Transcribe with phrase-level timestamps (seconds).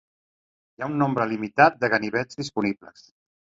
[0.79, 3.07] Hi ha un nombre limitat de ganivets disponibles.